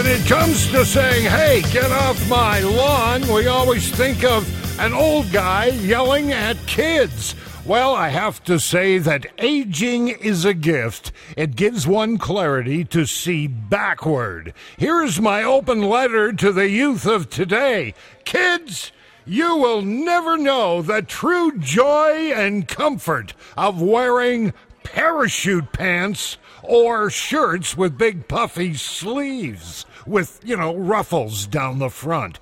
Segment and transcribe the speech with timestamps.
[0.00, 4.48] When it comes to saying, hey, get off my lawn, we always think of
[4.80, 7.34] an old guy yelling at kids.
[7.66, 11.12] Well, I have to say that aging is a gift.
[11.36, 14.54] It gives one clarity to see backward.
[14.78, 17.92] Here's my open letter to the youth of today.
[18.24, 18.92] Kids,
[19.26, 27.76] you will never know the true joy and comfort of wearing parachute pants or shirts
[27.76, 32.38] with big puffy sleeves with, you know, ruffles down the front.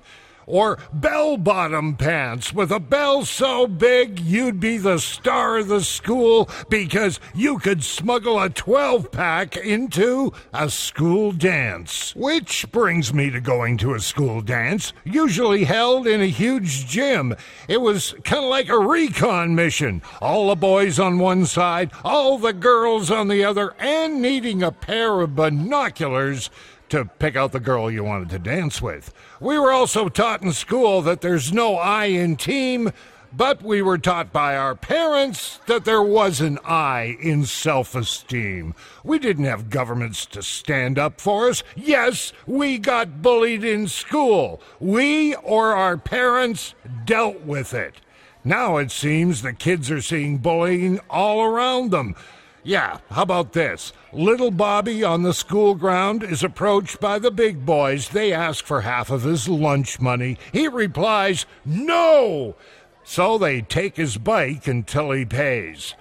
[0.49, 5.83] Or bell bottom pants with a bell so big you'd be the star of the
[5.83, 12.15] school because you could smuggle a 12 pack into a school dance.
[12.15, 17.35] Which brings me to going to a school dance, usually held in a huge gym.
[17.67, 20.01] It was kind of like a recon mission.
[20.19, 24.71] All the boys on one side, all the girls on the other, and needing a
[24.71, 26.49] pair of binoculars
[26.89, 29.13] to pick out the girl you wanted to dance with.
[29.39, 32.91] We were also taught in school that there's no I in team,
[33.31, 38.73] but we were taught by our parents that there was an I in self esteem.
[39.03, 41.63] We didn't have governments to stand up for us.
[41.75, 44.61] Yes, we got bullied in school.
[44.79, 46.73] We or our parents
[47.05, 47.95] dealt with it.
[48.43, 52.15] Now it seems the kids are seeing bullying all around them.
[52.63, 53.93] Yeah, how about this?
[54.11, 58.09] Little Bobby on the school ground is approached by the big boys.
[58.09, 60.37] They ask for half of his lunch money.
[60.51, 62.55] He replies, No!
[63.03, 65.95] So they take his bike until he pays.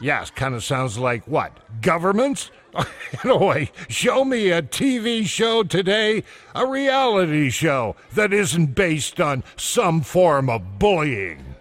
[0.00, 1.52] Yes, kind of sounds like what?
[1.80, 2.50] Governments?
[3.24, 6.24] anyway, show me a TV show today,
[6.54, 11.54] a reality show that isn't based on some form of bullying.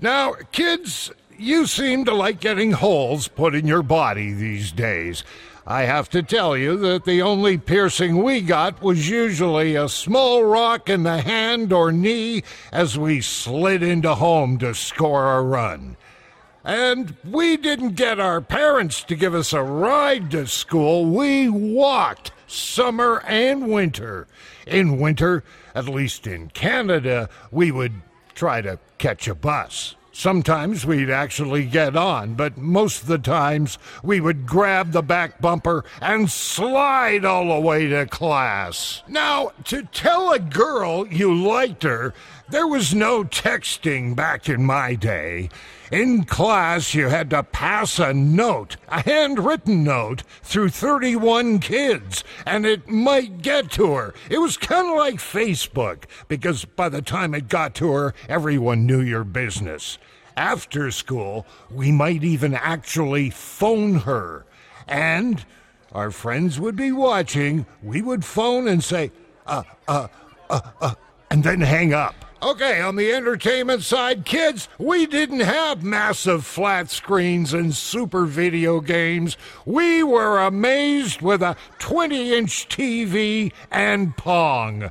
[0.00, 5.24] Now, kids, you seem to like getting holes put in your body these days.
[5.66, 10.42] I have to tell you that the only piercing we got was usually a small
[10.42, 15.96] rock in the hand or knee as we slid into home to score a run.
[16.64, 21.06] And we didn't get our parents to give us a ride to school.
[21.06, 24.26] We walked summer and winter.
[24.66, 25.44] In winter,
[25.74, 27.94] at least in Canada, we would
[28.34, 29.96] try to catch a bus.
[30.14, 35.40] Sometimes we'd actually get on, but most of the times we would grab the back
[35.40, 39.02] bumper and slide all the way to class.
[39.08, 42.12] Now, to tell a girl you liked her,
[42.52, 45.48] there was no texting back in my day.
[45.90, 52.66] In class, you had to pass a note, a handwritten note, through 31 kids, and
[52.66, 54.14] it might get to her.
[54.28, 58.86] It was kind of like Facebook, because by the time it got to her, everyone
[58.86, 59.96] knew your business.
[60.36, 64.44] After school, we might even actually phone her.
[64.86, 65.42] And
[65.92, 67.64] our friends would be watching.
[67.82, 69.10] We would phone and say,
[69.46, 70.08] uh, uh,
[70.50, 70.94] uh, uh,
[71.30, 72.14] and then hang up.
[72.42, 78.80] Okay, on the entertainment side, kids, we didn't have massive flat screens and super video
[78.80, 79.36] games.
[79.64, 84.90] We were amazed with a 20 inch TV and Pong.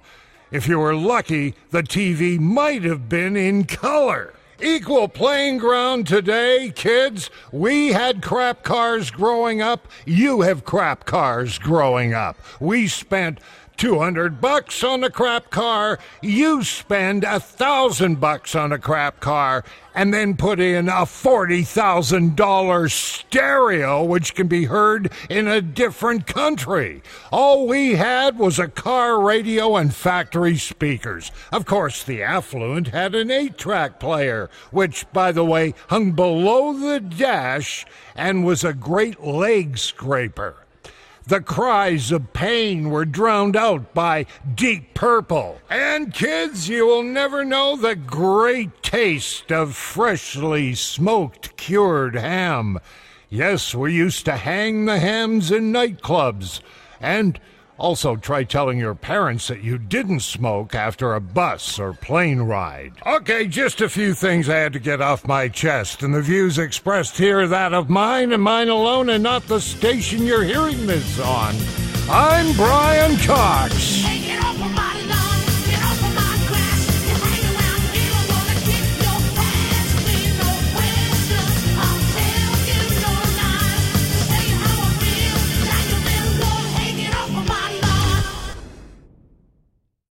[0.50, 4.34] If you were lucky, the TV might have been in color.
[4.64, 7.32] Equal playing ground today, kids.
[7.52, 9.88] We had crap cars growing up.
[10.06, 12.38] You have crap cars growing up.
[12.60, 13.40] We spent
[13.82, 19.64] 200 bucks on a crap car, you spend a thousand bucks on a crap car
[19.96, 27.02] and then put in a $40,000 stereo which can be heard in a different country.
[27.32, 31.32] All we had was a car radio and factory speakers.
[31.52, 37.00] Of course, the affluent had an 8-track player, which by the way hung below the
[37.00, 40.68] dash and was a great leg scraper.
[41.28, 44.26] The cries of pain were drowned out by
[44.56, 45.60] Deep Purple.
[45.70, 52.80] And kids, you will never know the great taste of freshly smoked cured ham.
[53.30, 56.60] Yes, we used to hang the hams in nightclubs.
[57.00, 57.40] And
[57.82, 62.94] also, try telling your parents that you didn't smoke after a bus or plane ride.
[63.08, 66.60] Okay, just a few things I had to get off my chest, and the views
[66.60, 70.86] expressed here are that of mine and mine alone, and not the station you're hearing
[70.86, 71.56] this on.
[72.08, 73.91] I'm Brian Cox.